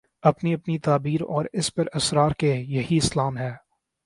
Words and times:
اپنی 0.23 0.53
اپنی 0.53 0.77
تعبیر 0.79 1.21
اور 1.21 1.45
اس 1.53 1.73
پر 1.73 1.83
اصرار 1.93 2.31
کہ 2.31 2.45
یہی 2.45 2.97
اسلام 2.97 3.37
ہے۔ 3.37 3.51